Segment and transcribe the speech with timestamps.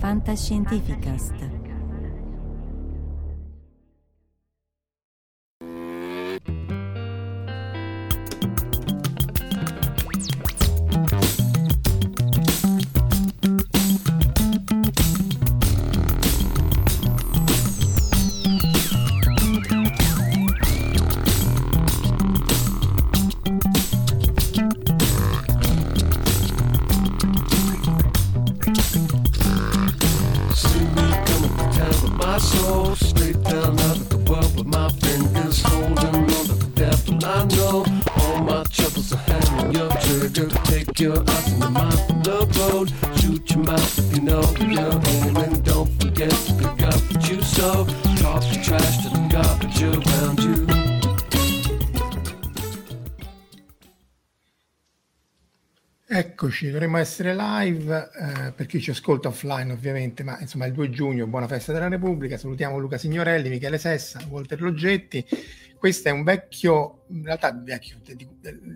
[0.00, 1.57] Fantascientificast.
[56.88, 61.26] Dovremmo essere live eh, per chi ci ascolta offline ovviamente, ma insomma il 2 giugno,
[61.26, 65.24] buona festa della Repubblica, salutiamo Luca Signorelli, Michele Sessa, Walter Loggetti,
[65.76, 68.28] questo è un vecchio, in realtà vecchio, di- di-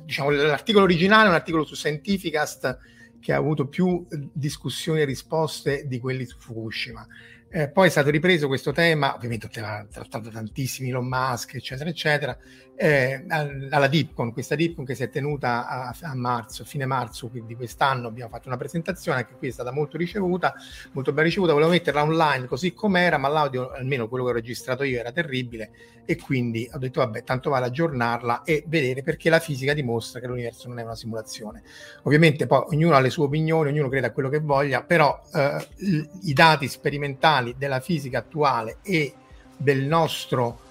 [0.05, 2.78] diciamo l'articolo originale un articolo su Scientificast
[3.19, 7.06] che ha avuto più discussioni e risposte di quelli su Fukushima.
[7.48, 12.36] Eh, poi è stato ripreso questo tema, ovviamente ha trattato tantissimi Elon Musk, eccetera, eccetera,
[12.83, 17.30] eh, al- alla DIPCON, questa DIPCON che si è tenuta a, a marzo, fine marzo
[17.33, 20.52] di quest'anno, abbiamo fatto una presentazione, anche qui è stata molto ricevuta,
[20.91, 24.83] molto ben ricevuta, volevo metterla online così com'era, ma l'audio, almeno quello che ho registrato
[24.83, 25.70] io, era terribile
[26.05, 30.27] e quindi ho detto vabbè, tanto vale aggiornarla e vedere perché la fisica dimostra che
[30.27, 31.62] l'universo non è una simulazione.
[32.02, 35.69] Ovviamente poi ognuno ha le sue opinioni, ognuno crede a quello che voglia, però eh,
[36.22, 39.14] i dati sperimentali della fisica attuale e
[39.56, 40.70] del nostro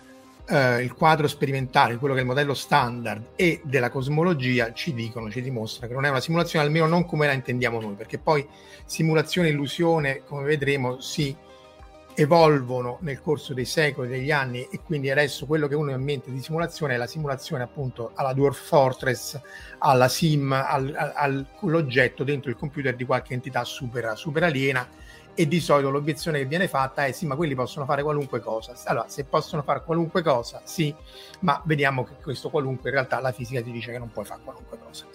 [0.52, 5.32] eh, il quadro sperimentale, quello che è il modello standard e della cosmologia ci dicono,
[5.32, 8.46] ci dimostrano che non è una simulazione, almeno non come la intendiamo noi, perché poi
[8.86, 11.34] simulazione e illusione, come vedremo, si
[12.14, 16.04] evolvono nel corso dei secoli, degli anni e quindi adesso quello che uno ha in
[16.04, 19.40] mente di simulazione è la simulazione appunto alla Dwarf Fortress,
[19.78, 24.86] alla sim, al- al- all'oggetto dentro il computer di qualche entità super, super aliena
[25.34, 28.74] e di solito l'obiezione che viene fatta è sì ma quelli possono fare qualunque cosa.
[28.86, 30.94] Allora se possono fare qualunque cosa sì
[31.42, 34.42] ma vediamo che questo qualunque in realtà la fisica ti dice che non puoi fare
[34.44, 35.06] qualunque cosa.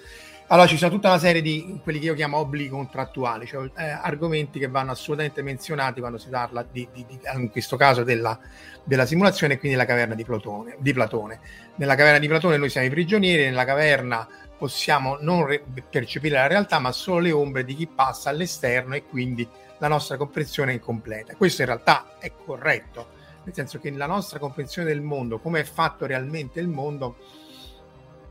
[0.49, 3.82] Allora ci sono tutta una serie di quelli che io chiamo obblighi contrattuali cioè eh,
[3.82, 8.38] argomenti che vanno assolutamente menzionati quando si parla di, di- di- in questo caso della,
[8.84, 11.41] della simulazione e quindi la caverna di Platone, di Platone.
[11.77, 16.47] Nella caverna di Platone noi siamo i prigionieri nella caverna possiamo non re- percepire la
[16.47, 19.47] realtà ma solo le ombre di chi passa all'esterno e quindi
[19.78, 21.34] la nostra comprensione è incompleta.
[21.34, 23.09] Questo in realtà è corretto,
[23.44, 27.16] nel senso che la nostra comprensione del mondo, come è fatto realmente il mondo,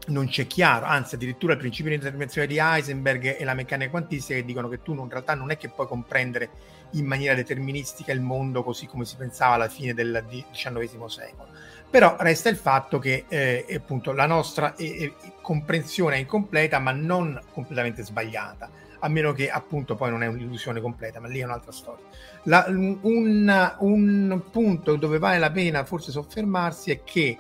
[0.07, 4.38] non c'è chiaro, anzi addirittura il principio di intervenzione di Heisenberg e la meccanica quantistica
[4.39, 6.50] che dicono che tu in realtà non è che puoi comprendere
[6.91, 11.47] in maniera deterministica il mondo così come si pensava alla fine del XIX secolo.
[11.89, 17.41] Però resta il fatto che eh, appunto la nostra eh, comprensione è incompleta ma non
[17.51, 18.69] completamente sbagliata
[19.05, 22.03] a meno che appunto poi non è un'illusione completa, ma lì è un'altra storia.
[22.43, 27.38] La- un, un punto dove vale la pena forse soffermarsi è che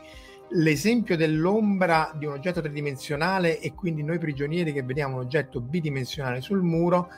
[0.49, 6.39] l'esempio dell'ombra di un oggetto tridimensionale e quindi noi prigionieri che vediamo un oggetto bidimensionale
[6.39, 7.09] sul muro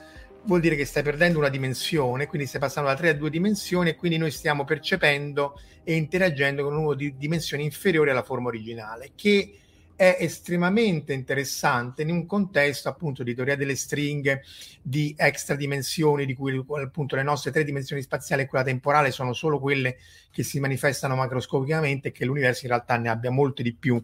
[0.44, 3.90] vuol dire che stai perdendo una dimensione, quindi stai passando da tre a due dimensioni
[3.90, 8.48] e quindi noi stiamo percependo e interagendo con un numero di dimensioni inferiore alla forma
[8.48, 9.60] originale, che
[9.98, 14.44] è estremamente interessante in un contesto appunto di teoria delle stringhe,
[14.80, 19.34] di extra dimensioni, di cui appunto le nostre tre dimensioni spaziali e quella temporale sono
[19.34, 19.98] solo quelle
[20.32, 24.02] che si manifestano macroscopicamente e che l'universo in realtà ne abbia molte di più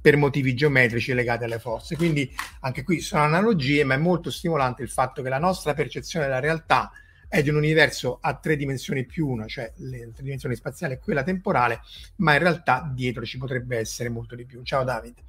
[0.00, 1.94] per motivi geometrici legati alle forze.
[1.94, 2.28] Quindi
[2.62, 6.40] anche qui sono analogie, ma è molto stimolante il fatto che la nostra percezione della
[6.40, 6.90] realtà
[7.36, 10.98] è di un universo a tre dimensioni più una, cioè le tre dimensioni spaziali e
[10.98, 11.80] quella temporale,
[12.16, 14.62] ma in realtà dietro ci potrebbe essere molto di più.
[14.62, 15.22] Ciao Davide.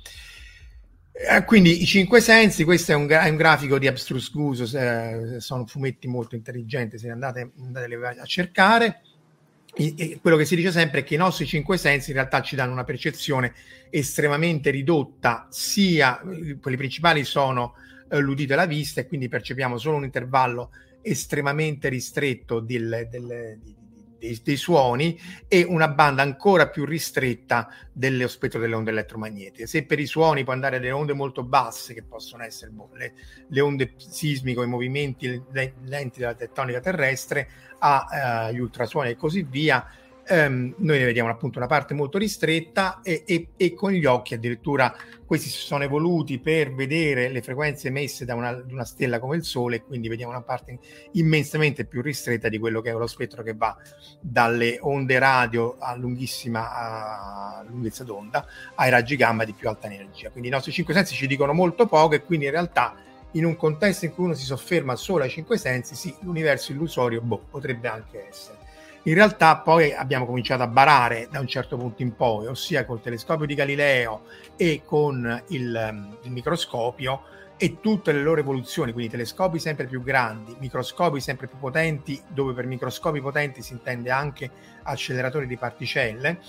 [1.12, 4.66] Eh, quindi i cinque sensi, questo è un, gra- è un grafico di Abstrus Guso,
[4.66, 9.02] se- sono fumetti molto intelligenti, se ne andate, andate a cercare.
[9.76, 12.42] I- e quello che si dice sempre è che i nostri cinque sensi in realtà
[12.42, 13.54] ci danno una percezione
[13.90, 17.74] estremamente ridotta, sia eh, quelli principali sono
[18.10, 20.72] eh, l'udito e la vista, e quindi percepiamo solo un intervallo
[21.08, 23.60] estremamente ristretto del- del-
[24.20, 29.68] dei, dei suoni e una banda ancora più ristretta dello spettro delle onde elettromagnetiche.
[29.68, 33.14] Se per i suoni può andare delle onde molto basse, che possono essere boh, le,
[33.48, 37.48] le onde sismiche, i movimenti le- lenti della tettonica terrestre,
[37.80, 39.86] agli ultrasuoni e così via,
[40.28, 44.34] ehm, noi ne vediamo appunto una parte molto ristretta e, e, e, con gli occhi
[44.34, 44.96] addirittura
[45.26, 49.44] questi si sono evoluti per vedere le frequenze emesse da una, una, stella come il
[49.44, 50.80] Sole, quindi vediamo una parte
[51.14, 53.76] immensamente più ristretta di quello che è lo spettro che va
[54.22, 58.46] dalle onde radio a lunghissima a lunghezza d'onda
[58.76, 60.30] ai raggi gamma di più alta energia.
[60.30, 62.96] Quindi i nostri cinque sensi ci dicono molto poco e quindi in realtà
[63.32, 67.22] in un contesto in cui uno si sofferma solo ai cinque sensi, sì, l'universo illusorio
[67.22, 68.66] boh, potrebbe anche essere.
[69.08, 73.00] In realtà poi abbiamo cominciato a barare da un certo punto in poi, ossia col
[73.00, 74.24] telescopio di Galileo
[74.58, 77.22] e con il, il microscopio
[77.56, 82.52] e tutte le loro evoluzioni, quindi telescopi sempre più grandi, microscopi sempre più potenti, dove
[82.52, 84.52] per microscopi potenti si intende anche
[84.84, 86.40] acceleratori di particelle,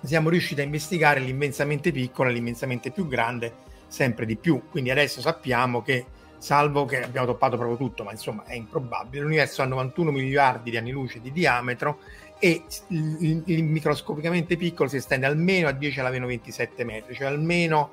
[0.00, 3.52] siamo riusciti a investigare l'immensamente piccolo e l'immensamente più grande
[3.86, 4.62] sempre di più.
[4.70, 6.06] Quindi adesso sappiamo che
[6.42, 9.22] salvo che abbiamo toppato proprio tutto, ma insomma è improbabile.
[9.22, 12.00] L'universo ha 91 miliardi di anni luce di diametro
[12.40, 17.28] e il, il microscopicamente piccolo si estende almeno a 10 alla meno 27 metri, cioè
[17.28, 17.90] almeno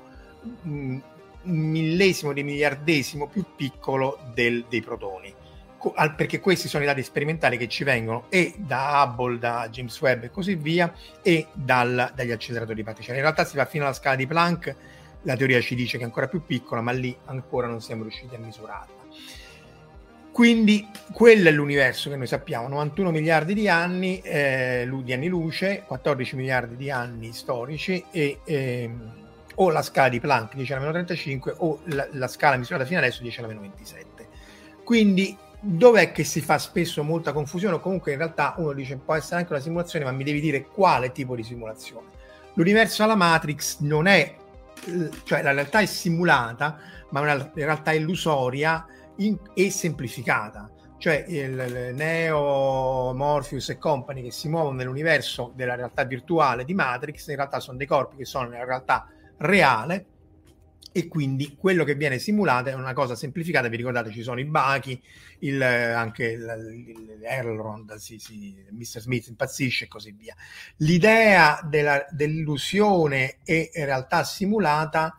[0.64, 1.00] un
[1.44, 5.32] millesimo di miliardesimo più piccolo del, dei protoni.
[6.16, 10.24] perché questi sono i dati sperimentali che ci vengono e da Hubble, da James Webb
[10.24, 10.92] e così via,
[11.22, 13.18] e dal, dagli acceleratori di particelle.
[13.18, 14.76] In realtà si va fino alla scala di Planck
[15.24, 18.36] la teoria ci dice che è ancora più piccola, ma lì ancora non siamo riusciti
[18.36, 18.98] a misurarla.
[20.32, 25.84] Quindi quello è l'universo che noi sappiamo, 91 miliardi di anni, eh, di anni luce,
[25.86, 29.18] 14 miliardi di anni storici e ehm,
[29.56, 33.00] o la scala di Planck 10 alla meno 35 o la, la scala misurata fino
[33.00, 34.28] adesso 10 alla meno 27.
[34.84, 39.16] Quindi dov'è che si fa spesso molta confusione o comunque in realtà uno dice può
[39.16, 42.08] essere anche una simulazione ma mi devi dire quale tipo di simulazione.
[42.54, 44.36] L'universo alla Matrix non è
[45.24, 46.78] cioè la realtà è simulata,
[47.12, 48.86] ma una realtà illusoria
[49.18, 50.70] in, e semplificata.
[50.98, 56.74] Cioè il, il Neo, Morpheus e compagni che si muovono nell'universo della realtà virtuale di
[56.74, 60.06] Matrix, in realtà sono dei corpi che sono nella realtà reale
[60.92, 64.46] e quindi quello che viene simulato è una cosa semplificata, vi ricordate ci sono i
[64.46, 65.00] bachi,
[65.40, 69.00] il, anche il, Elrond, sì, sì, Mr.
[69.00, 70.36] Smith impazzisce e così via.
[70.78, 75.16] L'idea della, dell'illusione e realtà simulata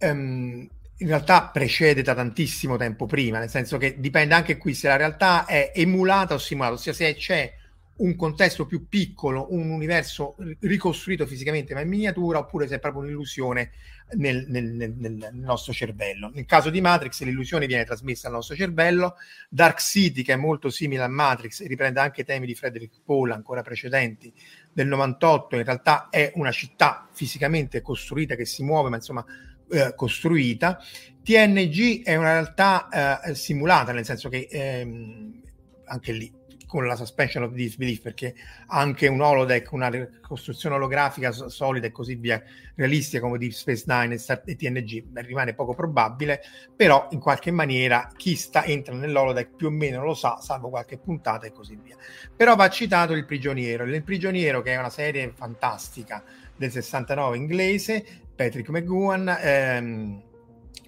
[0.00, 0.68] um,
[1.02, 4.96] in realtà precede da tantissimo tempo prima, nel senso che dipende anche qui se la
[4.96, 7.52] realtà è emulata o simulata, ossia se c'è
[7.94, 13.02] un contesto più piccolo, un universo ricostruito fisicamente ma in miniatura, oppure se è proprio
[13.02, 13.70] un'illusione
[14.14, 16.30] nel, nel, nel, nel, nostro cervello.
[16.32, 19.16] Nel caso di Matrix l'illusione viene trasmessa al nostro cervello,
[19.48, 23.62] Dark City che è molto simile a Matrix, riprende anche temi di Frederick Paul ancora
[23.62, 24.32] precedenti
[24.72, 29.24] del 98, in realtà è una città fisicamente costruita che si muove, ma insomma
[29.70, 30.78] eh, costruita.
[31.22, 35.40] TNG è una realtà eh, simulata, nel senso che ehm,
[35.84, 36.40] anche lì
[36.72, 38.34] con la suspension of disbelief perché
[38.68, 39.90] anche un holodeck, una
[40.22, 42.42] costruzione olografica solida e così via,
[42.76, 46.40] realistica come Deep Space Nine e TNG, rimane poco probabile,
[46.74, 50.96] però in qualche maniera chi sta, entra nell'holodeck più o meno lo sa, salvo qualche
[50.96, 51.94] puntata e così via.
[52.34, 56.24] Però va citato Il Prigioniero, Il Prigioniero che è una serie fantastica
[56.56, 58.02] del 69 inglese,
[58.34, 60.22] Patrick McGowan, ehm,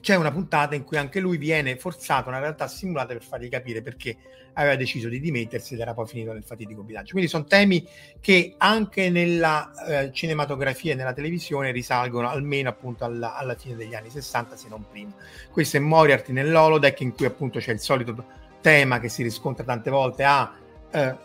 [0.04, 3.80] c'è una puntata in cui anche lui viene forzato una realtà simulata per fargli capire
[3.80, 4.14] perché
[4.52, 7.12] aveva deciso di dimettersi ed era poi finito nel fatidico bilancio.
[7.12, 7.88] Quindi sono temi
[8.20, 13.94] che anche nella eh, cinematografia e nella televisione risalgono almeno appunto alla, alla, fine degli
[13.94, 15.14] anni 60, se non prima.
[15.50, 18.14] Questo è Moriarty nell'Holodeck in cui appunto c'è il solito
[18.60, 20.54] tema che si riscontra tante volte a ah,
[20.90, 21.16] eh,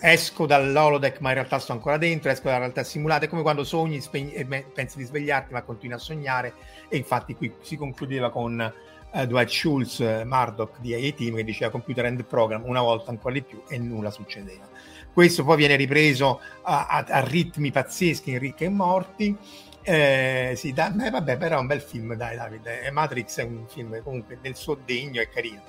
[0.00, 3.64] esco dall'holodeck ma in realtà sto ancora dentro, esco dalla realtà simulata, è come quando
[3.64, 6.54] sogni spegni, e pensi di svegliarti ma continui a sognare
[6.88, 8.72] e infatti qui si concludeva con
[9.12, 13.34] uh, Dwight Schultz, uh, Murdoch di Team che diceva computer and program una volta ancora
[13.34, 14.68] di più e nulla succedeva.
[15.12, 19.36] Questo poi viene ripreso a, a, a ritmi pazzeschi in Ricche e Morti.
[19.82, 22.82] Eh, sì, da, eh, vabbè, però è un bel film, dai, Davide.
[22.82, 25.62] Eh, Matrix è un film comunque del suo degno e carino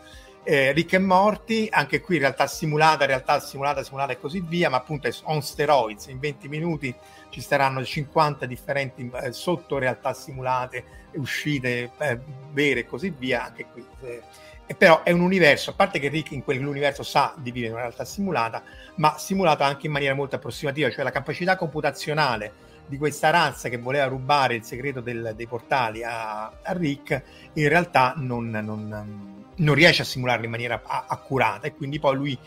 [0.43, 4.77] eh, Rick e Morti, anche qui realtà simulata, realtà simulata, simulata e così via, ma
[4.77, 6.93] appunto è on steroids, in 20 minuti
[7.29, 10.83] ci saranno 50 differenti eh, sotto realtà simulate,
[11.13, 12.19] uscite eh,
[12.51, 13.86] vere e così via, anche qui.
[14.01, 14.21] Eh,
[14.65, 17.81] e però è un universo, a parte che Rick in quell'universo sa di vivere una
[17.81, 18.63] realtà simulata,
[18.95, 23.77] ma simulata anche in maniera molto approssimativa, cioè la capacità computazionale di questa razza che
[23.77, 27.21] voleva rubare il segreto del, dei portali a, a, Rick,
[27.53, 32.15] in realtà non, non non riesce a simularlo in maniera a- accurata e quindi poi
[32.15, 32.39] lui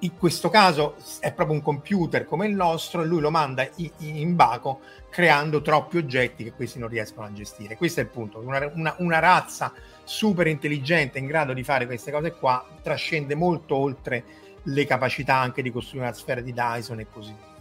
[0.00, 3.90] in questo caso è proprio un computer come il nostro e lui lo manda in,
[3.98, 7.76] in baco creando troppi oggetti che questi non riescono a gestire.
[7.76, 9.72] Questo è il punto, una, una, una razza
[10.04, 14.24] super intelligente in grado di fare queste cose qua trascende molto oltre
[14.64, 17.54] le capacità anche di costruire una sfera di Dyson e così via.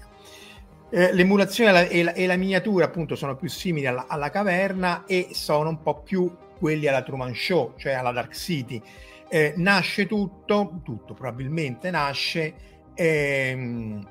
[0.89, 5.29] Eh, l'emulazione e la, e, la, miniatura appunto sono più simili alla, alla, caverna e
[5.31, 8.81] sono un po' più quelli alla Truman Show, cioè alla Dark City.
[9.27, 12.53] Eh, nasce tutto, tutto probabilmente nasce
[12.93, 14.07] ehm,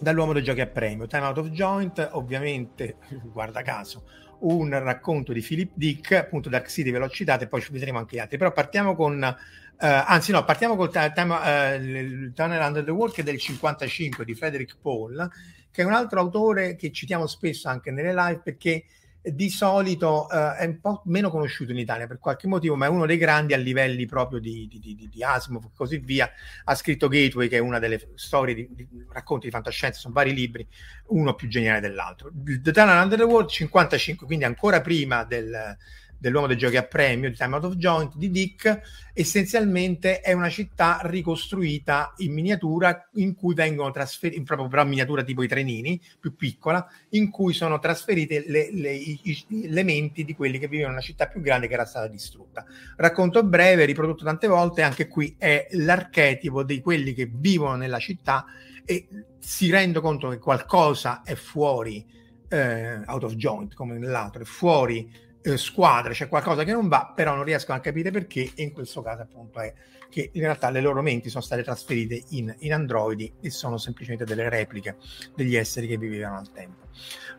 [0.00, 1.06] dall'uomo dei giochi a premio.
[1.06, 2.96] Time Out of Joint, ovviamente,
[3.32, 4.04] guarda caso,
[4.40, 7.98] un racconto di Philip Dick, appunto Dark City ve l'ho citato e poi ci vedremo
[7.98, 9.36] anche gli altri, però partiamo con
[9.78, 14.24] Uh, anzi, no, partiamo tema uh, il Tunnel Under the World che è del 55
[14.24, 15.30] di Frederick Paul,
[15.70, 18.84] che è un altro autore che citiamo spesso anche nelle live perché
[19.32, 22.88] di solito uh, è un po' meno conosciuto in Italia per qualche motivo, ma è
[22.88, 26.30] uno dei grandi a livelli proprio di, di, di, di Asimov e così via.
[26.64, 28.68] Ha scritto Gateway, che è una delle storie di,
[29.10, 30.66] racconti di fantascienza, sono vari libri,
[31.08, 32.30] uno più geniale dell'altro.
[32.32, 35.76] The Tunnel Under the World 55, quindi ancora prima del
[36.18, 38.80] dell'uomo dei giochi a premio di Time Out of Joint di Dick,
[39.12, 45.42] essenzialmente è una città ricostruita in miniatura in cui vengono trasferiti, proprio però miniatura tipo
[45.42, 50.58] i trenini, più piccola, in cui sono trasferiti le, le, i, i, elementi di quelli
[50.58, 52.64] che vivevano in una città più grande che era stata distrutta.
[52.96, 58.44] Racconto breve, riprodotto tante volte, anche qui è l'archetipo di quelli che vivono nella città
[58.84, 59.08] e
[59.38, 62.04] si rende conto che qualcosa è fuori
[62.48, 67.12] eh, out of joint, come nell'altro, è fuori eh, squadre, c'è qualcosa che non va,
[67.14, 69.72] però non riescono a capire perché e in questo caso appunto è
[70.08, 74.24] che in realtà le loro menti sono state trasferite in, in androidi e sono semplicemente
[74.24, 74.96] delle repliche
[75.34, 76.86] degli esseri che vivevano al tempo.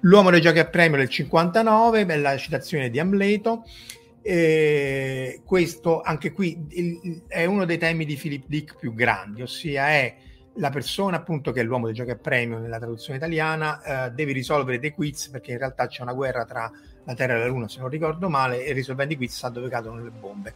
[0.01, 3.65] L'uomo dei giochi a premio del 59, bella citazione di Amleto,
[4.21, 9.89] eh, questo anche qui il, è uno dei temi di Philip Dick più grandi, ossia
[9.89, 10.15] è
[10.55, 14.31] la persona appunto che è l'uomo dei giochi a premio nella traduzione italiana eh, deve
[14.31, 16.71] risolvere dei quiz perché in realtà c'è una guerra tra
[17.07, 19.69] la Terra e la Luna, se non ricordo male, e risolvendo i quiz sa dove
[19.69, 20.53] cadono le bombe.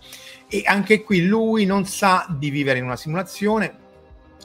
[0.50, 3.80] E anche qui lui non sa di vivere in una simulazione,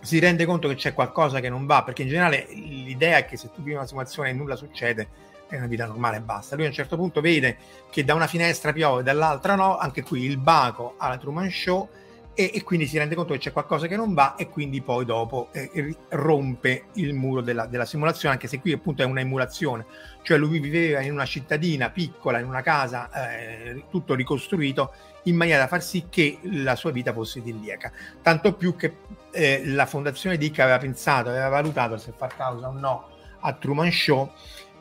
[0.03, 3.37] si rende conto che c'è qualcosa che non va, perché in generale l'idea è che
[3.37, 5.09] se tu vivi una simulazione e nulla succede,
[5.49, 6.55] è una vita normale e basta.
[6.55, 7.57] Lui a un certo punto vede
[7.91, 11.89] che da una finestra piove, dall'altra no, anche qui il baco alla Truman Show,
[12.39, 15.07] e, e, quindi si rende conto che c'è qualcosa che non va e quindi poi
[15.07, 19.87] dopo eh, rompe il muro della, della, simulazione, anche se qui appunto è una emulazione,
[20.21, 25.61] cioè lui viveva in una cittadina piccola, in una casa, eh, tutto ricostruito in maniera
[25.61, 27.91] da far sì che la sua vita fosse idilliaca.
[28.21, 28.97] Tanto più che
[29.33, 33.09] eh, la fondazione Dick aveva pensato, aveva valutato se far causa o no
[33.41, 34.31] a Truman Show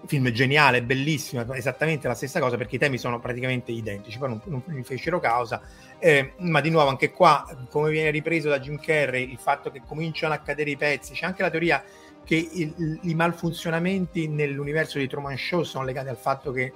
[0.06, 4.42] film geniale, bellissimo, esattamente la stessa cosa perché i temi sono praticamente identici, poi non,
[4.46, 5.62] non mi fecero causa,
[6.00, 9.82] eh, ma di nuovo anche qua, come viene ripreso da Jim Carrey, il fatto che
[9.86, 11.84] cominciano a cadere i pezzi, c'è anche la teoria
[12.24, 16.74] che il, i malfunzionamenti nell'universo di Truman Show sono legati al fatto che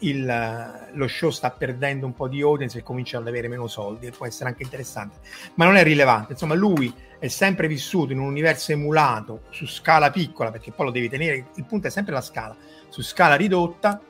[0.00, 4.06] il, lo show sta perdendo un po' di audience e comincia ad avere meno soldi
[4.06, 5.18] e può essere anche interessante,
[5.54, 6.32] ma non è rilevante.
[6.32, 10.92] Insomma, lui è sempre vissuto in un universo emulato su scala piccola, perché poi lo
[10.92, 12.56] devi tenere, il punto è sempre la scala,
[12.88, 14.00] su scala ridotta,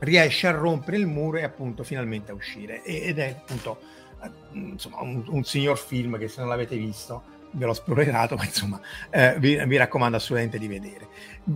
[0.00, 2.82] riesce a rompere il muro e appunto finalmente a uscire.
[2.82, 3.78] Ed è appunto
[4.22, 8.44] eh, insomma, un, un signor film che se non l'avete visto ve l'ho spoilerato, ma
[8.44, 8.80] insomma
[9.10, 11.08] eh, vi, vi, raccomando assolutamente di vedere.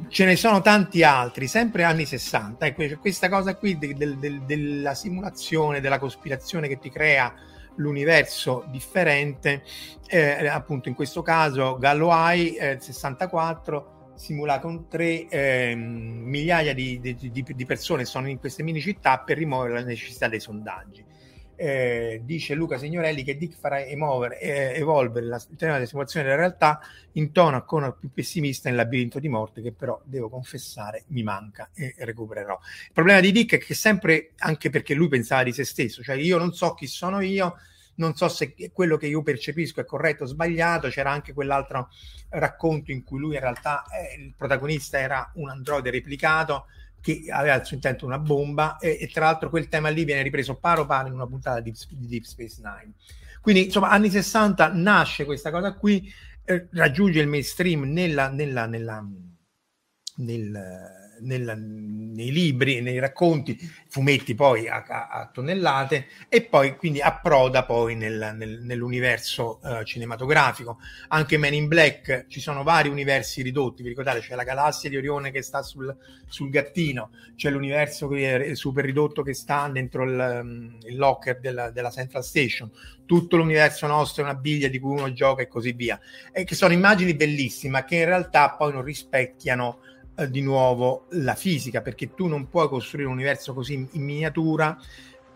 [0.09, 4.41] Ce ne sono tanti altri, sempre anni 60, ecco, questa cosa qui de, de, de,
[4.45, 7.33] della simulazione, della cospirazione che ti crea
[7.77, 9.63] l'universo differente,
[10.09, 17.65] eh, appunto in questo caso Galloway eh, 64 Simulacron 3 eh, migliaia di, di, di,
[17.65, 21.05] persone sono in queste mini città per rimuovere la necessità dei sondaggi.
[21.61, 26.25] Eh, dice Luca Signorelli che Dick farà emuovere, eh, evolvere la, il tema della simulazione
[26.25, 26.79] della realtà
[27.15, 31.71] in tono ancora più pessimista nel labirinto di morte che però devo confessare mi manca
[31.75, 32.57] e recupererò.
[32.87, 36.15] Il problema di Dick è che sempre, anche perché lui pensava di se stesso, cioè
[36.15, 37.57] io non so chi sono io,
[37.97, 41.89] non so se quello che io percepisco è corretto o sbagliato, c'era anche quell'altro
[42.29, 46.67] racconto in cui lui in realtà eh, il protagonista era un androide replicato
[47.01, 50.23] che aveva al suo intento una bomba e, e, tra l'altro quel tema lì viene
[50.23, 52.93] ripreso paro paro in una puntata di, di Deep Space Nine.
[53.41, 56.13] Quindi insomma anni 60 nasce questa cosa qui,
[56.45, 59.07] eh, raggiunge il mainstream nella, nella, nella,
[60.17, 63.57] nel nella, nei libri, nei racconti,
[63.89, 69.83] fumetti poi a, a, a, tonnellate e poi quindi approda poi nel, nel, nell'universo uh,
[69.85, 70.79] cinematografico.
[71.09, 74.21] Anche Men in Black ci sono vari universi ridotti, vi ricordate?
[74.21, 75.95] C'è la galassia di Orione che sta sul,
[76.27, 78.11] sul gattino, c'è l'universo
[78.55, 82.71] super ridotto che sta dentro il, il locker della, della Central Station,
[83.07, 85.99] tutto l'universo nostro è una biglia di cui uno gioca e così via,
[86.33, 89.79] e che sono immagini bellissime che in realtà poi non rispecchiano
[90.19, 94.03] eh, di nuovo la fisica, perché tu non puoi costruire un universo così in, in
[94.03, 94.77] miniatura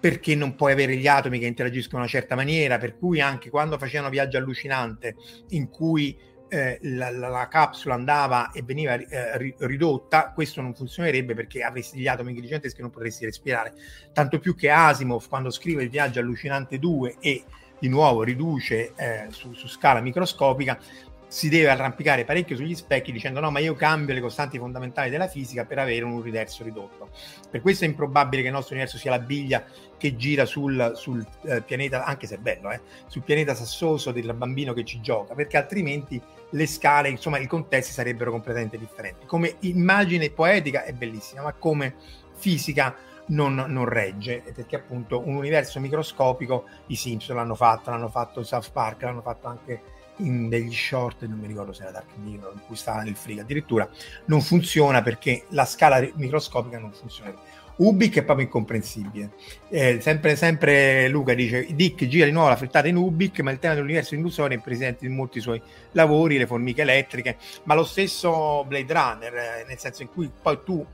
[0.02, 3.50] perché non puoi avere gli atomi che interagiscono in una certa maniera, per cui anche
[3.50, 5.14] quando facevano Viaggio allucinante
[5.50, 11.34] in cui eh, la, la, la, capsula andava e veniva eh, ridotta, questo non funzionerebbe
[11.34, 13.74] perché avresti gli atomi giganteschi e non potresti respirare.
[14.12, 17.44] Tanto più che Asimov, quando scrive il viaggio allucinante 2 e
[17.78, 20.78] di nuovo riduce eh, su, su scala microscopica,
[21.32, 25.28] si deve arrampicare parecchio sugli specchi dicendo no ma io cambio le costanti fondamentali della
[25.28, 27.08] fisica per avere un universo ridotto.
[27.50, 29.64] Per questo è improbabile che il nostro universo sia la biglia
[29.96, 34.34] che gira sul, sul eh, pianeta anche se è bello eh, sul pianeta sassoso del
[34.34, 36.20] bambino che ci gioca perché altrimenti
[36.50, 39.24] le scale insomma i contesti sarebbero completamente differenti.
[39.24, 41.94] Come immagine poetica è bellissima ma come
[42.34, 42.94] fisica
[43.28, 48.70] non, non, regge, perché appunto un universo microscopico i Simpson l'hanno fatto, l'hanno fatto South
[48.70, 52.60] Park, l'hanno fatto anche in degli short, non mi ricordo se era Dark Mirror, in
[52.66, 53.88] cui stava nel frigo, addirittura
[54.26, 57.34] non funziona perché la scala microscopica non funziona.
[57.76, 59.32] Ubik è proprio incomprensibile.
[59.68, 63.58] Eh, sempre, sempre, Luca dice: Dick gira di nuovo la frittata in Ubik, ma il
[63.58, 65.60] tema dell'universo induzione è presente in molti suoi
[65.92, 70.58] lavori, le formiche elettriche, ma lo stesso Blade Runner, eh, nel senso in cui poi
[70.64, 70.84] tu,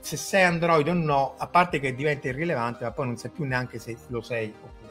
[0.00, 3.44] se sei android o no, a parte che diventa irrilevante, ma poi non sai più
[3.44, 4.83] neanche se lo sei o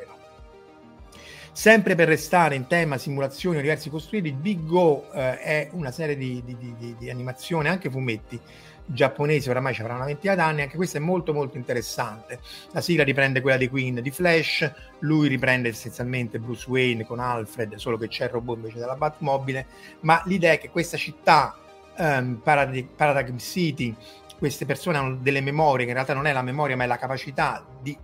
[1.53, 6.41] Sempre per restare in tema simulazioni universi costruiti, Big Go eh, è una serie di,
[6.43, 8.39] di, di, di animazione, anche fumetti
[8.85, 12.39] giapponesi, oramai ci avranno una ventina d'anni, anche questa è molto molto interessante.
[12.71, 14.69] La sigla riprende quella di Queen di Flash,
[15.01, 19.67] lui riprende essenzialmente Bruce Wayne con Alfred, solo che c'è il robot invece della Batmobile,
[20.01, 21.55] ma l'idea è che questa città,
[21.97, 23.95] um, Parad- Paradigm City,
[24.39, 26.97] queste persone hanno delle memorie, che in realtà non è la memoria ma è la
[26.97, 27.95] capacità di,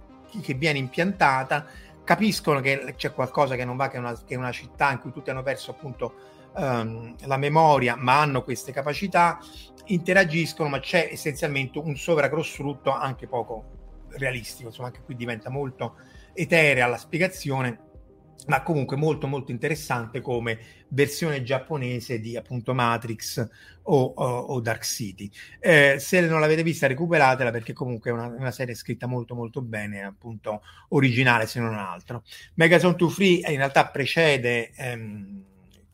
[0.41, 1.65] che viene impiantata
[2.09, 4.99] capiscono che c'è qualcosa che non va, che è una, che è una città in
[4.99, 6.15] cui tutti hanno perso appunto
[6.55, 9.37] um, la memoria, ma hanno queste capacità,
[9.85, 15.97] interagiscono, ma c'è essenzialmente un sovracostrutto anche poco realistico, insomma anche qui diventa molto
[16.33, 17.88] eterea la spiegazione
[18.47, 23.47] ma comunque molto molto interessante come versione giapponese di appunto Matrix
[23.83, 25.29] o, o, o Dark City.
[25.59, 29.61] Eh, se non l'avete vista recuperatela perché comunque è una, una, serie scritta molto molto
[29.61, 32.23] bene, appunto originale se non altro.
[32.55, 35.38] Megazone 2 Free in realtà precede ehm,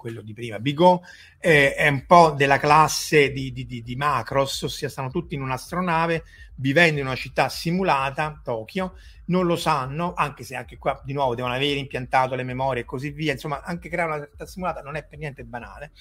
[0.05, 1.01] quello di prima, Bigot,
[1.39, 5.41] eh, è un po' della classe di, di, di, di Macross, ossia stanno tutti in
[5.41, 6.24] un'astronave
[6.57, 11.33] vivendo in una città simulata, Tokyo, non lo sanno, anche se anche qua di nuovo
[11.33, 14.96] devono avere impiantato le memorie e così via, insomma anche creare una realtà simulata non
[14.96, 15.91] è per niente banale.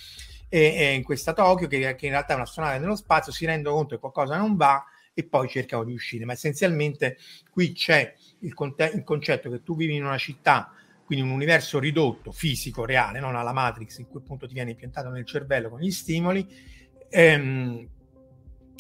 [0.51, 3.77] E, e in questa Tokyo, che, che in realtà è un'astronave nello spazio, si rendono
[3.77, 7.17] conto che qualcosa non va e poi cercano di uscire, ma essenzialmente
[7.51, 10.71] qui c'è il, conte- il concetto che tu vivi in una città
[11.05, 15.09] quindi un universo ridotto, fisico, reale, non alla Matrix in cui appunto ti viene impiantato
[15.11, 16.47] nel cervello con gli stimoli,
[17.09, 17.89] ehm,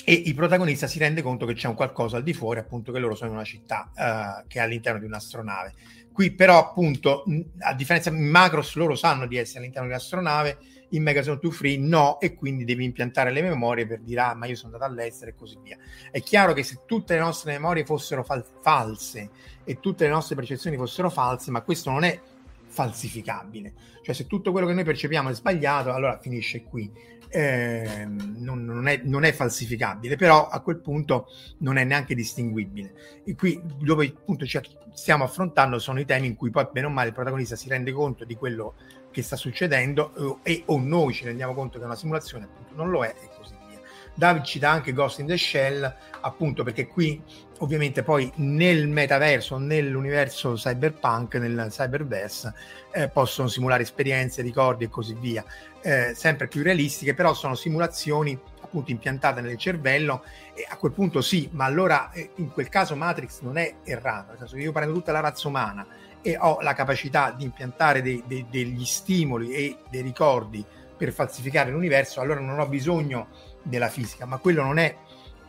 [0.06, 2.98] e il protagonista si rende conto che c'è un qualcosa al di fuori, appunto che
[2.98, 5.72] loro sono in una città uh, che è all'interno di un'astronave.
[6.12, 7.24] Qui però appunto,
[7.60, 10.58] a differenza in Macros, loro sanno di essere all'interno di un'astronave,
[10.94, 14.46] in Megazone 2 Free no, e quindi devi impiantare le memorie per dire ah ma
[14.46, 15.76] io sono andato all'estero e così via.
[16.10, 19.30] È chiaro che se tutte le nostre memorie fossero fal- false
[19.64, 22.20] e tutte le nostre percezioni fossero false, ma questo non è
[22.66, 23.72] falsificabile.
[24.02, 26.90] Cioè se tutto quello che noi percepiamo è sbagliato, allora finisce qui
[27.34, 31.26] eh, non, non, è, non, è, falsificabile, però a quel punto
[31.58, 33.22] non è neanche distinguibile.
[33.24, 34.60] E qui dove appunto ci
[34.92, 37.90] stiamo affrontando sono i temi in cui poi bene o male il protagonista si rende
[37.90, 38.74] conto di quello
[39.14, 42.74] che sta succedendo eh, e o noi ci rendiamo conto che è una simulazione, appunto
[42.74, 43.80] non lo è e così via.
[44.12, 47.22] David cita anche Ghost in the Shell, appunto perché qui
[47.58, 52.52] ovviamente poi nel metaverso, nell'universo cyberpunk, nel cyberverse,
[52.92, 55.44] eh, possono simulare esperienze, ricordi e così via,
[55.80, 60.24] eh, sempre più realistiche, però sono simulazioni appunto impiantate nel cervello
[60.54, 64.30] e a quel punto sì, ma allora eh, in quel caso Matrix non è errato,
[64.30, 65.86] nel senso che io prendo tutta la razza umana
[66.26, 70.64] e ho la capacità di impiantare dei, dei, degli stimoli e dei ricordi
[70.96, 73.28] per falsificare l'universo, allora non ho bisogno
[73.62, 74.96] della fisica, ma quello non è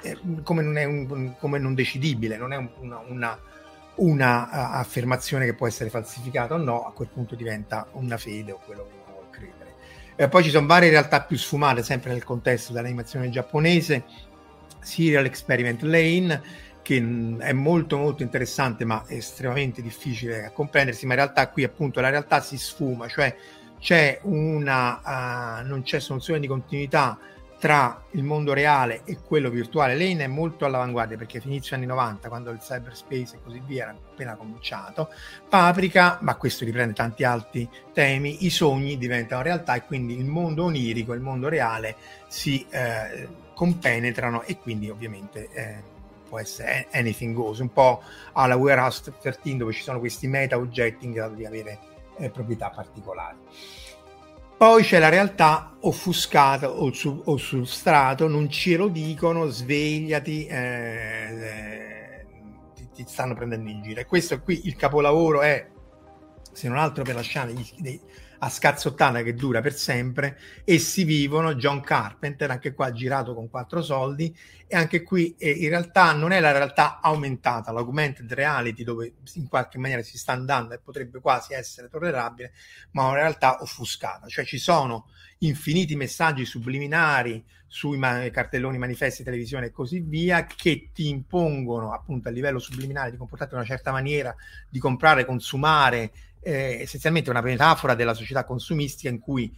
[0.02, 3.40] eh, come non è un, come non decidibile, non è un, una, una,
[3.96, 8.60] una affermazione che può essere falsificata o no, a quel punto diventa una fede o
[8.66, 9.74] quello che uno vuole credere.
[10.18, 14.04] Eh, poi ci sono varie realtà più sfumate, sempre nel contesto dell'animazione giapponese,
[14.82, 16.42] Serial Experiment Lane,
[16.86, 16.98] che
[17.40, 22.10] è molto molto interessante ma estremamente difficile a comprendersi, ma in realtà qui appunto la
[22.10, 23.36] realtà si sfuma, cioè
[23.80, 27.18] c'è una, uh, non c'è soluzione di continuità
[27.58, 29.98] tra il mondo reale e quello virtuale.
[29.98, 33.92] Lane è molto all'avanguardia perché inizio anni 90, quando il cyberspace e così via era
[33.94, 35.10] appena cominciato.
[35.50, 40.66] Paprika, ma questo riprende tanti altri temi, i sogni diventano realtà e quindi il mondo
[40.66, 41.96] onirico il mondo reale
[42.28, 45.94] si eh, compenetrano e quindi ovviamente eh,
[46.28, 48.02] può essere anything goes, un po'
[48.34, 51.80] alla Warehouse 13 dove ci sono questi meta oggetti in grado di avere
[52.18, 53.38] eh, proprietà particolari.
[54.58, 60.46] Poi c'è la realtà offuscata o, su, o sul strato, non ce lo dicono, svegliati,
[60.46, 60.56] eh,
[61.42, 62.26] eh,
[62.74, 64.00] ti, ti, stanno prendendo in giro.
[64.00, 65.68] E questo qui, il capolavoro è,
[66.54, 68.00] se non altro per lasciare dei,
[68.46, 73.50] a scazzottata che dura per sempre e si vivono John Carpenter anche qua girato con
[73.50, 78.84] quattro soldi e anche qui eh, in realtà non è la realtà aumentata l'augmented reality
[78.84, 82.54] dove in qualche maniera si sta andando e potrebbe quasi essere tollerabile
[82.92, 84.28] ma una realtà offuscata.
[84.28, 85.08] Cioè ci sono
[85.40, 92.28] infiniti messaggi subliminari sui ma- cartelloni manifesti televisione e così via che ti impongono appunto
[92.28, 94.36] a livello subliminale di comportarti in una certa maniera
[94.70, 96.12] di comprare consumare
[96.46, 99.52] eh, essenzialmente una metafora della società consumistica in cui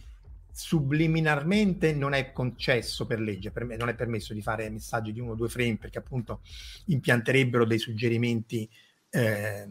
[0.50, 5.32] subliminarmente non è concesso per legge, per non è permesso di fare messaggi di uno
[5.32, 6.40] o due frame perché appunto
[6.86, 8.68] impianterebbero dei suggerimenti
[9.10, 9.66] eh,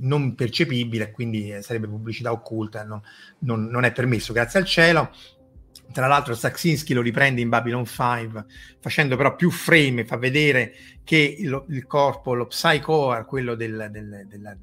[0.00, 3.00] non percepibili e quindi sarebbe pubblicità occulta, non,
[3.40, 5.10] non, non, è permesso, grazie al cielo.
[5.90, 8.44] Tra l'altro Saxinski lo riprende in Babylon 5
[8.80, 14.26] facendo però più frame, fa vedere che lo, il corpo, lo psychoar, quello del, del,
[14.28, 14.56] della,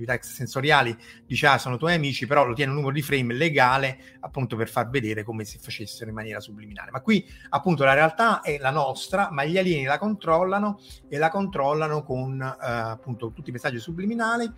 [0.00, 3.98] attività extrasensoriali dice ah sono tuoi amici, però lo tiene un numero di frame legale
[4.20, 6.90] appunto per far vedere come se facessero in maniera subliminale.
[6.90, 11.28] Ma qui appunto la realtà è la nostra, ma gli alieni la controllano e la
[11.28, 14.50] controllano con eh, appunto tutti i messaggi subliminali.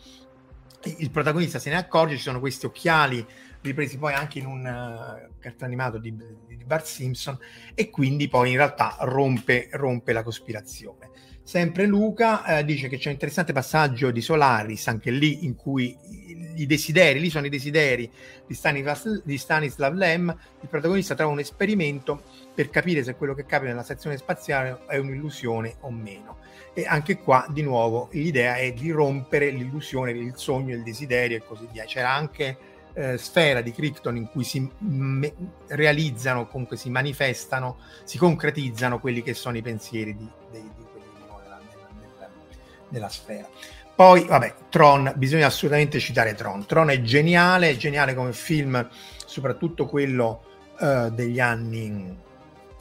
[0.98, 3.24] Il protagonista se ne accorge, ci sono questi occhiali
[3.60, 6.12] ripresi poi anche in un uh, cartone animato di,
[6.48, 7.38] di Bart Simpson
[7.74, 11.10] e quindi poi in realtà rompe, rompe la cospirazione.
[11.44, 15.96] Sempre Luca eh, dice che c'è un interessante passaggio di Solaris, anche lì in cui
[16.54, 18.10] i desideri, lì sono i desideri
[18.46, 22.22] di Stanislav, di Stanislav Lem, il protagonista trova un esperimento
[22.54, 26.38] per capire se quello che capita nella stazione spaziale è un'illusione o meno.
[26.74, 31.42] E anche qua, di nuovo, l'idea è di rompere l'illusione, il sogno, il desiderio e
[31.44, 31.84] così via.
[31.84, 32.56] C'era anche
[32.94, 35.34] eh, Sfera di Krypton in cui si me-
[35.68, 40.70] realizzano, comunque si manifestano, si concretizzano quelli che sono i pensieri di, dei,
[42.92, 43.48] della sfera.
[43.94, 46.66] Poi, vabbè, Tron, bisogna assolutamente citare Tron.
[46.66, 48.86] Tron è geniale, geniale come film,
[49.26, 50.42] soprattutto quello
[50.78, 52.16] uh, degli anni,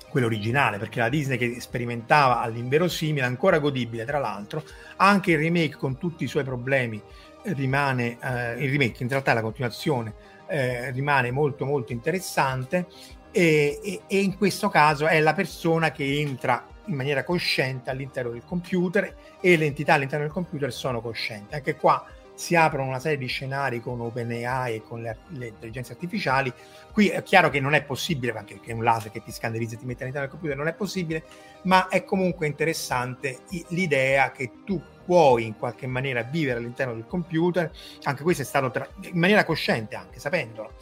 [0.10, 4.64] quello originale, perché la Disney che sperimentava all'inverosimile, ancora godibile tra l'altro,
[4.98, 7.02] anche il remake con tutti i suoi problemi
[7.44, 10.14] rimane, uh, il remake in realtà è la continuazione,
[10.48, 12.88] uh, rimane molto molto interessante
[13.32, 18.32] e, e, e in questo caso è la persona che entra in maniera cosciente all'interno
[18.32, 21.56] del computer e le entità all'interno del computer sono coscienti.
[21.56, 25.94] Anche qua si aprono una serie di scenari con OpenAI e con le, le, intelligenze
[25.94, 26.52] artificiali.
[26.92, 29.78] Qui è chiaro che non è possibile, anche che un laser che ti scannerizza e
[29.78, 31.24] ti mette all'interno del computer non è possibile,
[31.64, 37.72] ma è comunque interessante l'idea che tu puoi in qualche maniera vivere all'interno del computer,
[38.04, 40.74] anche questo è stato tra- in maniera cosciente, anche sapendolo,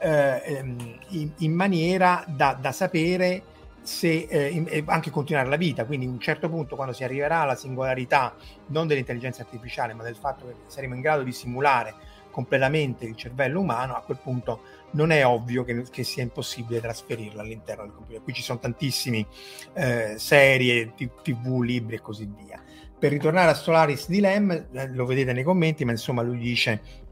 [0.00, 3.42] eh, ehm, in, in, maniera da, da sapere
[3.84, 7.54] se eh, anche continuare la vita, quindi a un certo punto quando si arriverà alla
[7.54, 8.34] singolarità
[8.68, 11.94] non dell'intelligenza artificiale, ma del fatto che saremo in grado di simulare
[12.30, 17.40] completamente il cervello umano, a quel punto non è ovvio che, che sia impossibile trasferirlo
[17.40, 18.22] all'interno del computer.
[18.22, 19.26] Qui ci sono tantissime
[19.74, 22.60] eh, serie, tv, libri e così via.
[22.98, 27.03] Per ritornare a Solaris di Lem, eh, lo vedete nei commenti, ma insomma lui dice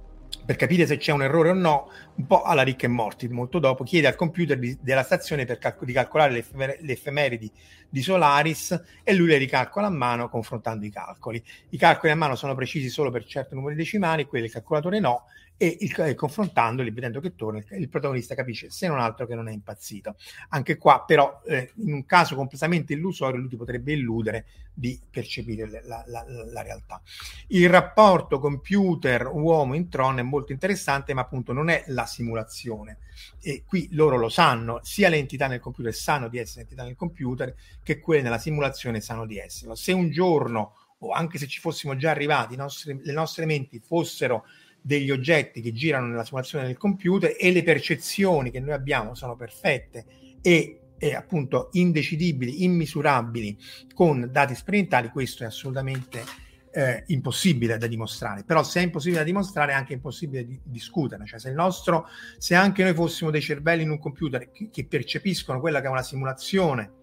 [0.44, 3.58] per capire se c'è un errore o no, un po' alla Rick e Morty, molto
[3.58, 7.50] dopo, chiede al computer di, della stazione cal- di calcolare le, effemer- le, effemeridi
[7.88, 11.42] di Solaris e lui le ricalcola a mano confrontando i calcoli.
[11.70, 15.24] I calcoli a mano sono precisi solo per certi numeri decimali, quelli del calcolatore no,
[15.62, 19.36] e il, eh, confrontandoli, vedendo che torna, il, il, protagonista capisce se non altro che
[19.36, 20.16] non è impazzito.
[20.48, 25.68] Anche qua, però, eh, in un caso completamente illusorio, lui ti potrebbe illudere di percepire
[25.68, 27.00] la, la, la, la realtà.
[27.46, 32.98] Il rapporto computer-uomo in Tron è molto interessante, ma appunto non è la simulazione.
[33.40, 36.96] E qui loro lo sanno, sia le entità nel computer sanno di essere entità nel
[36.96, 39.76] computer, che quelle nella simulazione sanno di esserlo.
[39.76, 44.44] Se un giorno, o anche se ci fossimo già arrivati, nostri, le nostre menti fossero
[44.82, 49.36] degli oggetti che girano nella simulazione del computer e le percezioni che noi abbiamo sono
[49.36, 50.04] perfette
[50.42, 53.56] e, e appunto indecidibili, immisurabili
[53.94, 56.24] con dati sperimentali, questo è assolutamente
[56.72, 58.42] eh, impossibile da dimostrare.
[58.44, 61.24] Però se è impossibile da dimostrare è anche impossibile di discutere.
[61.26, 64.84] Cioè se il nostro, se anche noi fossimo dei cervelli in un computer che, che
[64.86, 67.00] percepiscono quella che è una simulazione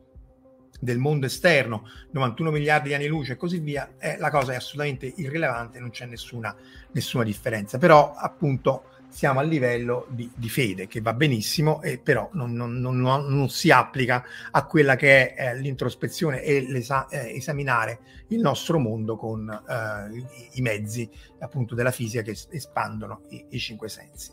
[0.80, 4.56] del mondo esterno, 91 miliardi di anni luce e così via, eh, la cosa è
[4.56, 6.56] assolutamente irrilevante, non c'è nessuna,
[6.92, 7.78] nessuna differenza.
[7.78, 12.80] Però appunto siamo a livello di, di fede, che va benissimo, e però non, non,
[12.80, 18.78] non, non, si applica a quella che è eh, l'introspezione e eh, esaminare il nostro
[18.78, 24.32] mondo con eh, i, i, mezzi appunto della fisica che espandono i, i cinque sensi.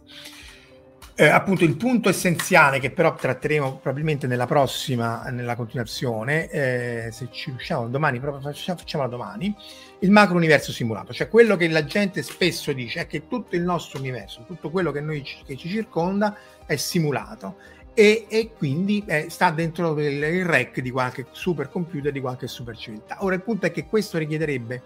[1.18, 7.28] Eh, appunto il punto essenziale che però tratteremo probabilmente nella prossima, nella continuazione, eh, se
[7.30, 9.56] ci riusciamo domani, proprio facciamo, facciamola domani,
[10.00, 13.62] il macro universo simulato, cioè quello che la gente spesso dice è che tutto il
[13.62, 17.56] nostro universo, tutto quello che, noi, che ci circonda è simulato
[17.94, 22.76] e, e quindi eh, sta dentro il, il rec di qualche supercomputer, di qualche super
[22.76, 23.16] civiltà.
[23.20, 24.82] Ora il punto è che questo richiederebbe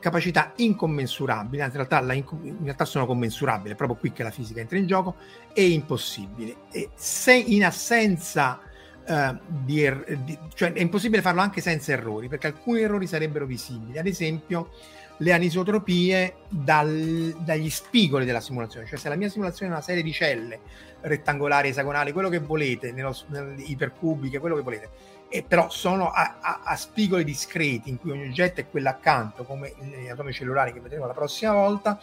[0.00, 4.30] capacità incommensurabili, anzi in realtà, inc- in realtà sono commensurabili, è proprio qui che la
[4.30, 5.16] fisica entra in gioco,
[5.52, 6.56] e impossibili.
[6.72, 8.60] E se in assenza
[9.06, 13.46] uh, di, er- di, cioè è impossibile farlo anche senza errori, perché alcuni errori sarebbero
[13.46, 14.70] visibili, ad esempio
[15.18, 20.02] le anisotropie dal, dagli spigoli della simulazione, cioè se la mia simulazione è una serie
[20.02, 20.60] di celle
[21.02, 23.14] rettangolari, esagonali, quello che volete, nello,
[23.56, 24.90] ipercubiche, quello che volete,
[25.30, 29.44] e però sono a, a, a, spigoli discreti in cui ogni oggetto è quello accanto,
[29.44, 31.98] come gli atomi cellulari che vedremo la prossima volta,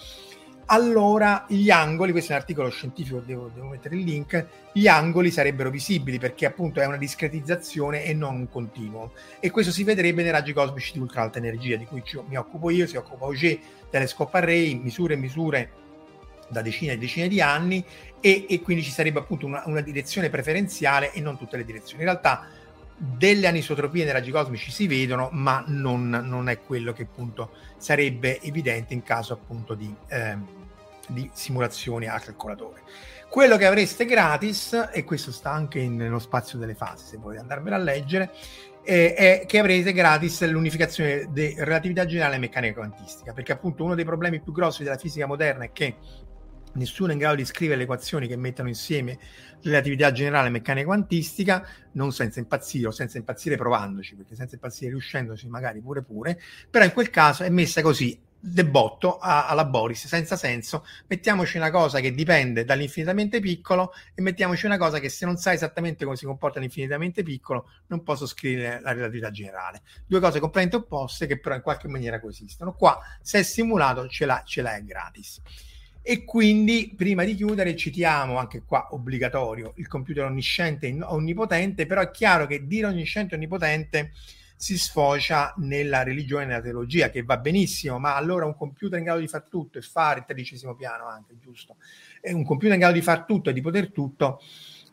[0.67, 5.29] allora gli angoli, questo è un articolo scientifico, devo, devo, mettere il link, gli angoli
[5.29, 9.11] sarebbero visibili perché appunto è una discretizzazione e non un continuo.
[9.39, 12.37] E questo si vedrebbe nei raggi cosmici di ultra alta energia, di cui ci, mi
[12.37, 13.59] occupo io, si occupa Auger,
[13.89, 15.71] Telescope Array, misure e misure
[16.49, 17.83] da decine e decine di anni
[18.19, 22.03] e, e quindi ci sarebbe appunto una, una direzione preferenziale e non tutte le direzioni.
[22.03, 22.47] In realtà
[22.97, 28.41] delle anisotropie nei raggi cosmici si vedono, ma non, non, è quello che appunto sarebbe
[28.41, 30.35] evidente in caso appunto di, eh,
[31.07, 32.81] di simulazioni a calcolatore.
[33.29, 37.41] Quello che avreste gratis, e questo sta anche in, nello spazio delle fasi, se volete
[37.41, 38.31] andarvelo a leggere,
[38.83, 43.95] eh, è che avrete gratis l'unificazione di relatività generale e meccanica quantistica, perché appunto uno
[43.95, 45.95] dei problemi più grossi della fisica moderna è che
[46.77, 49.17] nessuno è in grado di scrivere le equazioni che mettono insieme
[49.61, 54.91] relatività generale e meccanica quantistica, non senza impazzire o senza impazzire provandoci, perché senza impazzire
[54.91, 59.65] riuscendoci magari pure pure, però in quel caso è messa così de botto a, alla
[59.65, 60.85] Boris senza senso.
[61.07, 65.55] Mettiamoci una cosa che dipende dall'infinitamente piccolo e mettiamoci una cosa che se non sai
[65.55, 69.81] esattamente come si comporta l'infinitamente piccolo non posso scrivere la relatività generale.
[70.05, 72.73] Due cose completamente opposte che però in qualche maniera coesistono.
[72.73, 75.41] Qua se è simulato ce l'ha, ce l'ha gratis
[76.09, 81.99] e quindi prima di chiudere citiamo anche qua obbligatorio il computer onnisciente e onnipotente, però
[81.99, 84.13] è chiaro che dire onnisciente e onnipotente
[84.55, 89.03] si sfocia nella religione e nella teologia, che va benissimo, ma allora un computer in
[89.03, 91.75] grado di fare tutto e fare il tredicesimo piano anche, giusto?
[92.21, 94.39] E un computer in grado di fare tutto e di poter tutto,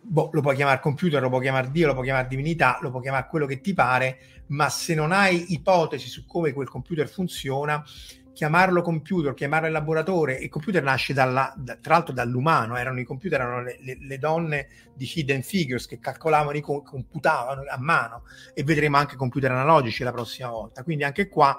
[0.01, 3.03] boh, lo puoi chiamare computer, lo puoi chiamare Dio, lo puoi chiamare divinità, lo puoi
[3.03, 7.85] chiamare quello che ti pare, ma se non hai ipotesi su come quel computer funziona,
[8.35, 13.41] chiamarlo computer, chiamarlo laboratorio, il computer nasce dalla, da, tra l'altro dall'umano, erano i computer,
[13.41, 18.97] erano le, le, le donne di Hidden Figures che calcolavano, computavano a mano e vedremo
[18.99, 20.83] anche computer analogici la prossima volta.
[20.83, 21.57] Quindi anche qua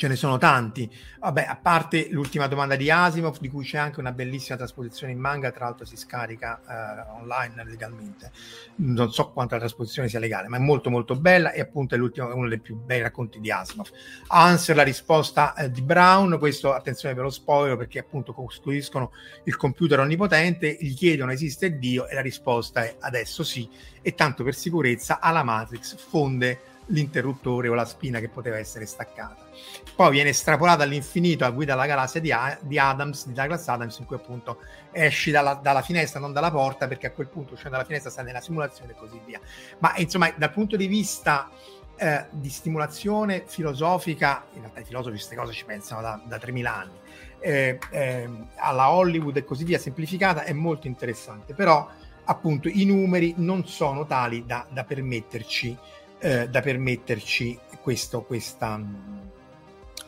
[0.00, 0.90] ce ne sono tanti.
[1.18, 5.18] Vabbè, a parte l'ultima domanda di Asimov, di cui c'è anche una bellissima trasposizione in
[5.18, 8.32] manga, tra l'altro si scarica eh, online legalmente.
[8.76, 11.98] Non so quanto la trasposizione sia legale, ma è molto molto bella e appunto è
[11.98, 13.90] uno dei più bei racconti di Asimov.
[14.28, 19.12] Answer la risposta eh, di Brown, questo attenzione per lo spoiler perché appunto costruiscono
[19.44, 23.68] il computer onnipotente, gli chiedono esiste Dio e la risposta è adesso sì
[24.00, 29.48] e tanto per sicurezza alla Matrix fonde l'interruttore o la spina che poteva essere staccata.
[29.94, 33.98] Poi viene estrapolata all'infinito a guida alla galassia di, A- di Adams, di Douglas Adams,
[33.98, 34.58] in cui appunto
[34.92, 38.24] esci dalla, dalla, finestra, non dalla porta, perché a quel punto uscendo dalla finestra stai
[38.24, 39.40] nella simulazione e così via.
[39.78, 41.50] Ma insomma, dal punto di vista
[41.96, 46.74] eh, di stimolazione filosofica, in realtà i filosofi queste cose ci pensano da, da 3000
[46.74, 46.98] anni,
[47.40, 51.88] eh, eh, alla Hollywood e così via, semplificata, è molto interessante, però
[52.24, 55.76] appunto i numeri non sono tali da, da permetterci
[56.20, 58.80] eh, da permetterci questo, questa,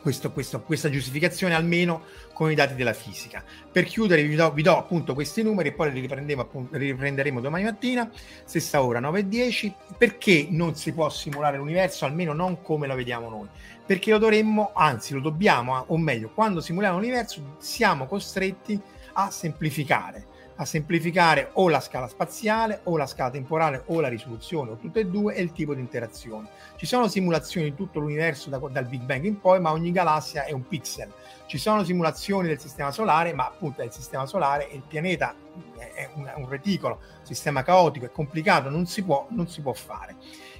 [0.01, 3.43] questo, questo, questa giustificazione almeno con i dati della fisica.
[3.71, 7.63] Per chiudere vi do, vi do appunto questi numeri e poi li, li riprenderemo domani
[7.63, 8.09] mattina,
[8.45, 9.75] stessa ora 9 e 10.
[9.97, 13.47] Perché non si può simulare l'universo, almeno non come lo vediamo noi?
[13.85, 18.79] Perché lo dovremmo, anzi lo dobbiamo, o meglio, quando simuliamo l'universo siamo costretti
[19.13, 20.31] a semplificare
[20.63, 25.01] a semplificare o la scala spaziale o la scala temporale o la risoluzione o tutte
[25.01, 26.49] e due e il tipo di interazione.
[26.75, 30.45] Ci sono simulazioni di tutto l'universo da, dal Big Bang in poi, ma ogni galassia
[30.45, 31.11] è un pixel.
[31.45, 35.35] Ci sono simulazioni del sistema solare, ma appunto è il sistema solare e il pianeta
[35.77, 40.15] è un, un reticolo, sistema caotico, è complicato, non si, può, non si può fare.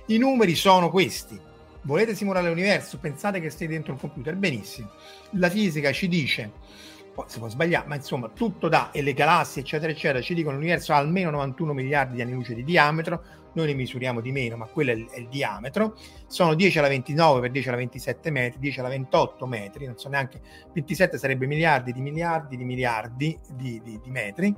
[0.08, 1.40] I numeri sono questi.
[1.86, 2.98] Volete simulare l'universo?
[2.98, 4.36] Pensate che stai dentro un computer?
[4.36, 4.92] Benissimo.
[5.32, 6.52] La fisica ci dice
[7.28, 10.94] si può sbagliare, ma insomma tutto da, e le galassie eccetera eccetera ci dicono l'universo
[10.94, 13.24] ha almeno 91 miliardi di anni luce di diametro,
[13.54, 15.96] noi ne misuriamo di meno, ma quello è il, è il, diametro,
[16.28, 20.10] sono 10 alla 29 per 10 alla 27 metri, 10 alla 28 metri, non so
[20.10, 20.42] neanche,
[20.74, 24.56] 27 sarebbe miliardi di miliardi di miliardi di, di, di metri,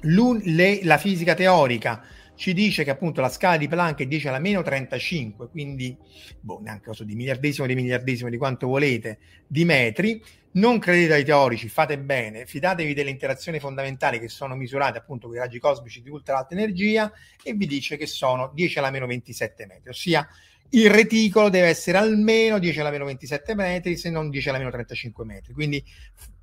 [0.00, 2.02] le, la fisica teorica
[2.38, 5.96] ci dice che appunto la scala di Planck è 10 alla meno 35, quindi
[6.40, 10.22] boh, neanche so, di miliardesimo di miliardesimo di quanto volete, di metri.
[10.52, 15.34] Non credete ai teorici, fate bene, fidatevi delle interazioni fondamentali che sono misurate appunto con
[15.34, 19.06] i raggi cosmici di ultra alta energia e vi dice che sono 10 alla meno
[19.06, 20.26] 27 metri, ossia
[20.70, 24.70] il reticolo deve essere almeno 10 alla meno 27 metri, se non 10 alla meno
[24.70, 25.52] 35 metri.
[25.52, 25.84] Quindi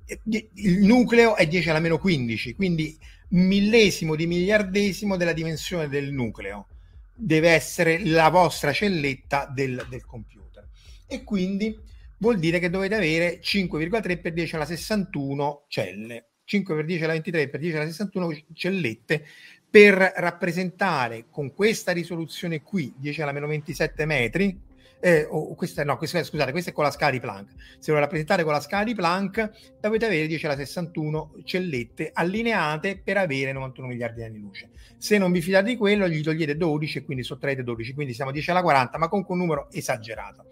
[0.04, 6.12] eh, il nucleo è 10 alla meno 15, quindi millesimo di miliardesimo della dimensione del
[6.12, 6.68] nucleo.
[7.14, 10.68] Deve essere la vostra celletta del, del computer.
[11.06, 11.78] E quindi
[12.18, 16.28] vuol dire che dovete avere 5,3 per 10 alla 61 celle.
[16.44, 19.26] 5 per 10 alla 23 per 10 alla 61 cellette
[19.68, 24.58] per rappresentare con questa risoluzione qui 10 alla meno 27 metri
[25.00, 27.52] eh, oh, questa, no, questa, scusate, questa è con la scala di Planck.
[27.78, 33.00] Se lo rappresentate con la scala di Planck, dovete avere 10 alla 61 cellette allineate
[33.02, 34.70] per avere 91 miliardi di anni luce.
[34.96, 38.30] Se non vi fidate di quello, gli togliete 12 e quindi sottraete 12, quindi siamo
[38.30, 40.46] 10 alla 40, ma comunque un numero esagerato.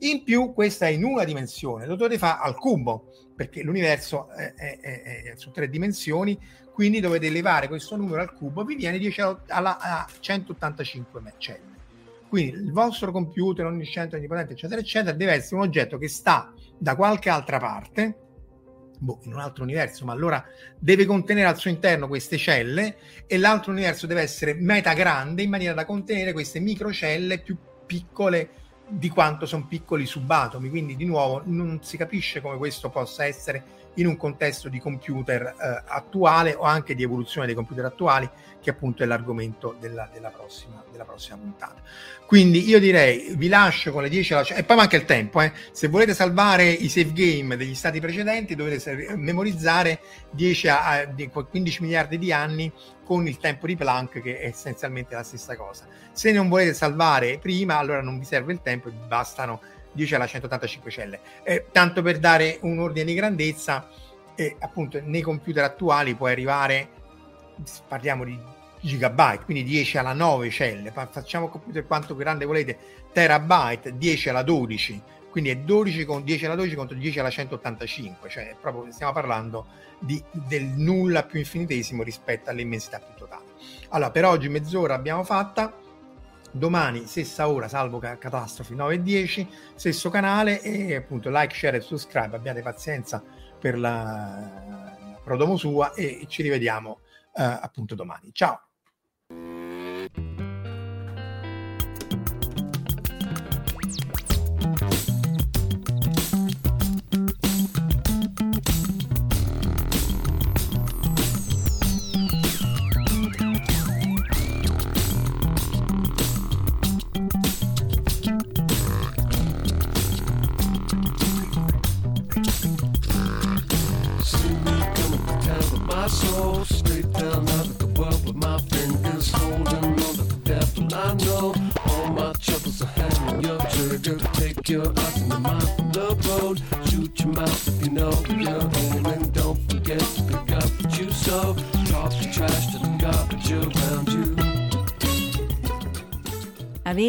[0.00, 4.54] In più, questa è in una dimensione, lo dovete fare al cubo, perché l'universo è,
[4.54, 6.38] è, è, è su tre dimensioni,
[6.72, 11.77] quindi dovete elevare questo numero al cubo, vi viene 10 alla, alla 185 celle.
[12.28, 16.94] Quindi il vostro computer onnisciente, onnipotente, eccetera, eccetera, deve essere un oggetto che sta da
[16.94, 18.16] qualche altra parte,
[18.98, 20.44] boh, in un altro universo, ma allora
[20.78, 25.50] deve contenere al suo interno queste celle e l'altro universo deve essere meta grande in
[25.50, 28.50] maniera da contenere queste microcelle più piccole
[28.88, 30.68] di quanto sono piccoli subatomi.
[30.68, 33.64] Quindi, di nuovo, non si capisce come questo possa essere
[33.98, 38.28] in un contesto di computer eh, attuale o anche di evoluzione dei computer attuali,
[38.60, 41.80] che appunto è l'argomento della, della, prossima, della prossima puntata.
[42.26, 44.46] Quindi io direi vi lascio con le 10 alla...
[44.46, 45.52] e poi manca il tempo, eh.
[45.72, 51.82] se volete salvare i save game degli stati precedenti dovete memorizzare 10 a, a 15
[51.82, 52.70] miliardi di anni
[53.04, 55.86] con il tempo di Planck che è essenzialmente la stessa cosa.
[56.12, 59.60] Se non volete salvare prima, allora non vi serve il tempo, bastano
[59.98, 61.20] 10 alla 185 celle.
[61.42, 63.88] Eh, tanto per dare un ordine di grandezza,
[64.36, 66.88] eh, appunto nei computer attuali può arrivare,
[67.88, 68.38] parliamo di
[68.80, 72.78] gigabyte, quindi 10 alla 9 celle, facciamo computer quanto grande volete,
[73.12, 78.28] terabyte, 10 alla 12, quindi è 12 con 10 alla 12 contro 10 alla 185,
[78.28, 79.66] cioè proprio stiamo parlando
[79.98, 83.46] di, del nulla più infinitesimo rispetto all'immensità più totale.
[83.88, 85.86] Allora, per oggi mezz'ora abbiamo fatta
[86.50, 91.80] domani stessa ora salvo catastrofi 9 e 10 stesso canale e appunto like share e
[91.80, 93.22] subscribe abbiate pazienza
[93.58, 97.00] per la, prodomo sua e ci rivediamo
[97.34, 98.30] eh, appunto domani.
[98.32, 98.62] Ciao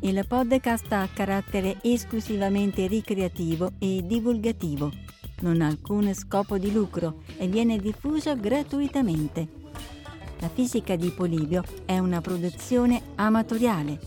[0.00, 4.90] Il podcast ha carattere esclusivamente ricreativo e divulgativo,
[5.40, 9.48] non ha alcun scopo di lucro e viene diffuso gratuitamente.
[10.38, 13.98] La fisica di Polibio è una produzione amatoriale.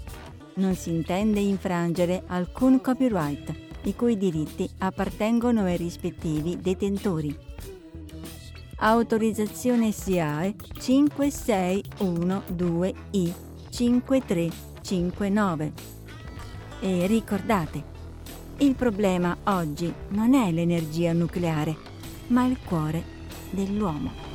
[0.56, 7.50] Non si intende infrangere alcun copyright, i cui diritti appartengono ai rispettivi detentori
[8.84, 13.34] autorizzazione SIAE 5612I
[14.82, 15.72] 5359.
[16.82, 17.84] E ricordate,
[18.58, 21.76] Il problema oggi non è l'energia nucleare,
[22.28, 23.04] ma il cuore
[23.50, 24.31] dell'uomo.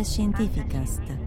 [0.00, 1.19] Fantascientificast